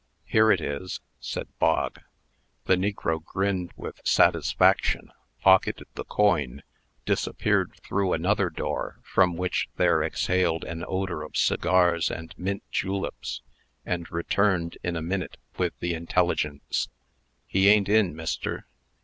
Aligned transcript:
"Here 0.25 0.51
it 0.51 0.59
is," 0.61 0.99
said 1.19 1.47
Bog. 1.59 1.99
The 2.65 2.75
negro 2.75 3.23
grinned 3.23 3.71
his 3.79 3.91
satisfaction, 4.03 5.11
pocketed 5.41 5.85
the 5.93 6.05
coin, 6.05 6.63
disappeared 7.05 7.75
through 7.83 8.13
another 8.13 8.49
door 8.49 8.99
from 9.03 9.37
which 9.37 9.69
there 9.75 10.01
exhaled 10.01 10.63
an 10.63 10.83
odor 10.87 11.21
of 11.21 11.37
cigars 11.37 12.09
and 12.09 12.33
mint 12.35 12.63
juleps, 12.71 13.43
and 13.85 14.09
returned, 14.11 14.75
in 14.81 14.95
a 14.95 15.03
minute, 15.03 15.37
with 15.59 15.77
the 15.81 15.93
intelligence, 15.93 16.89
"He 17.45 17.69
a'n't 17.69 17.87
in, 17.87 18.15
Mister. 18.15 18.65